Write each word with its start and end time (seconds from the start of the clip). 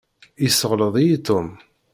Yesseɣleḍ-iyi 0.43 1.17
Tom. 1.27 1.49